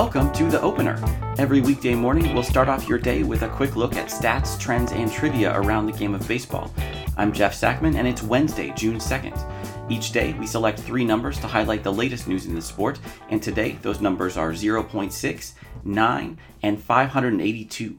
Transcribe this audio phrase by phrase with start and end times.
[0.00, 0.96] Welcome to The Opener.
[1.38, 4.92] Every weekday morning, we'll start off your day with a quick look at stats, trends,
[4.92, 6.72] and trivia around the game of baseball.
[7.16, 9.90] I'm Jeff Sackmann, and it's Wednesday, June 2nd.
[9.90, 13.42] Each day, we select three numbers to highlight the latest news in the sport, and
[13.42, 15.52] today, those numbers are 0.6,
[15.82, 17.98] 9, and 582.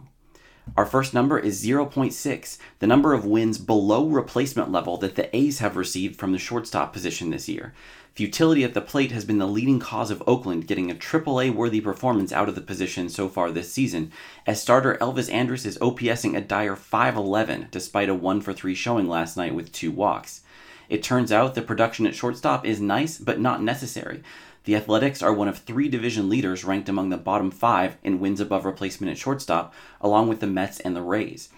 [0.78, 5.60] Our first number is 0.6, the number of wins below replacement level that the A's
[5.60, 7.74] have received from the shortstop position this year.
[8.14, 11.80] Futility at the plate has been the leading cause of Oakland getting a AAA worthy
[11.80, 14.12] performance out of the position so far this season,
[14.46, 19.08] as starter Elvis Andrus is OPSing a dire 511 despite a 1 for 3 showing
[19.08, 20.42] last night with two walks.
[20.90, 24.24] It turns out the production at shortstop is nice but not necessary.
[24.66, 28.40] The Athletics are one of three division leaders ranked among the bottom five in wins
[28.40, 31.50] above replacement at shortstop, along with the Mets and the Rays.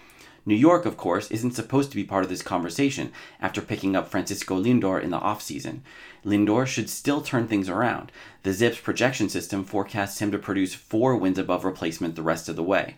[0.44, 4.08] New York, of course, isn't supposed to be part of this conversation after picking up
[4.08, 5.80] Francisco Lindor in the offseason.
[6.24, 8.10] Lindor should still turn things around.
[8.42, 12.56] The ZiPS projection system forecasts him to produce four wins above replacement the rest of
[12.56, 12.96] the way.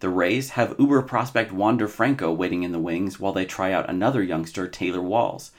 [0.00, 3.88] The Rays have Uber prospect Wander Franco waiting in the wings while they try out
[3.88, 5.52] another youngster, Taylor Walls.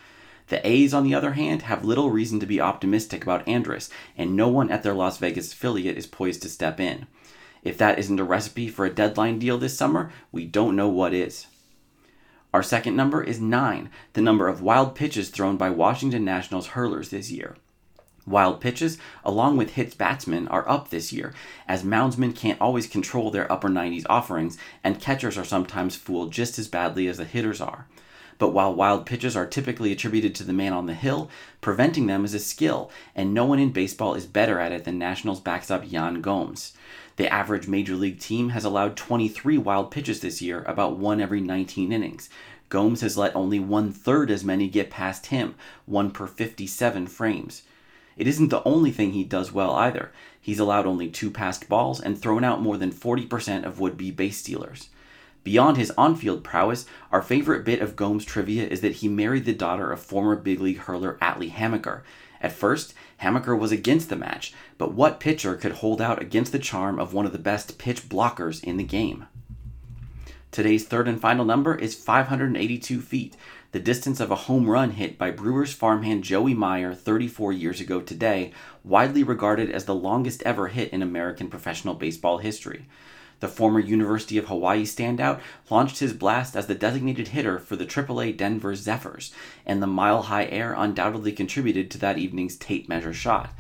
[0.52, 4.36] The A's, on the other hand, have little reason to be optimistic about Andrus, and
[4.36, 7.08] no one at their Las Vegas affiliate is poised to step in.
[7.64, 11.14] If that isn't a recipe for a deadline deal this summer, we don't know what
[11.14, 11.48] is.
[12.54, 17.12] Our second number is 9, the number of wild pitches thrown by Washington Nationals hurlers
[17.12, 17.56] this year.
[18.28, 21.34] Wild pitches, along with hits batsmen, are up this year,
[21.68, 26.60] as moundsmen can't always control their upper 90s offerings, and catchers are sometimes fooled just
[26.60, 27.88] as badly as the hitters are.
[28.38, 31.30] But while wild pitches are typically attributed to the man on the hill,
[31.62, 34.98] preventing them is a skill, and no one in baseball is better at it than
[34.98, 36.74] Nationals backstop Yan Gomes.
[37.18, 41.40] The average major league team has allowed 23 wild pitches this year, about one every
[41.40, 42.30] 19 innings.
[42.70, 45.56] Gomes has let only one third as many get past him,
[45.86, 47.64] one per 57 frames.
[48.18, 50.12] It isn't the only thing he does well either.
[50.40, 54.12] He's allowed only two passed balls and thrown out more than 40% of would be
[54.12, 54.90] base stealers.
[55.44, 59.46] Beyond his on field prowess, our favorite bit of Gomes trivia is that he married
[59.46, 62.02] the daughter of former big league hurler Atlee Hammaker.
[62.42, 66.60] At first, Hammaker was against the match, but what pitcher could hold out against the
[66.60, 69.28] charm of one of the best pitch blockers in the game?
[70.52, 73.38] Today's third and final number is 582 feet,
[73.72, 78.02] the distance of a home run hit by Brewers farmhand Joey Meyer 34 years ago
[78.02, 78.52] today,
[78.84, 82.86] widely regarded as the longest ever hit in American professional baseball history.
[83.40, 85.40] The former University of Hawaii standout
[85.70, 89.34] launched his blast as the designated hitter for the AAA Denver Zephyrs,
[89.66, 93.54] and the mile high air undoubtedly contributed to that evening's tape measure shot.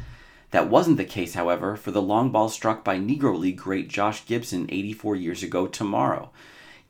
[0.49, 4.25] That wasn't the case, however, for the long ball struck by Negro League great Josh
[4.25, 6.31] Gibson 84 years ago tomorrow.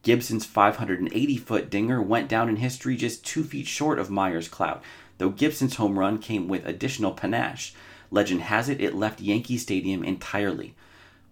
[0.04, 4.84] Gibson's 580 foot dinger went down in history just two feet short of Meyer's clout,
[5.20, 7.74] though Gibson's home run came with additional panache.
[8.10, 10.74] Legend has it it left Yankee Stadium entirely.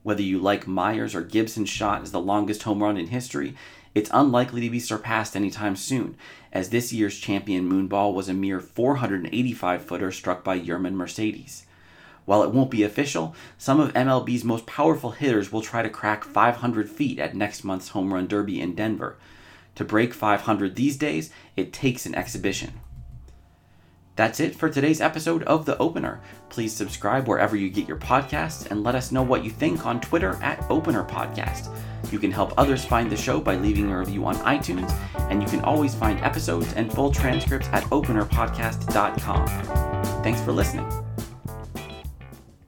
[0.03, 3.55] Whether you like Meyer's or Gibson's shot as the longest home run in history,
[3.95, 6.15] it's unlikely to be surpassed anytime soon,
[6.53, 11.65] as this year's champion Moonball was a mere 485 footer struck by Yermin Mercedes.
[12.29, 16.23] While it won't be official, some of MLB's most powerful hitters will try to crack
[16.23, 19.17] 500 feet at next month's Home Run Derby in Denver.
[19.73, 22.81] To break 500 these days, it takes an exhibition.
[24.15, 26.21] That's it for today's episode of The Opener.
[26.49, 29.99] Please subscribe wherever you get your podcasts and let us know what you think on
[29.99, 31.75] Twitter at Opener Podcast.
[32.11, 34.95] You can help others find the show by leaving a review on iTunes,
[35.31, 39.47] and you can always find episodes and full transcripts at openerpodcast.com.
[40.21, 41.08] Thanks for listening.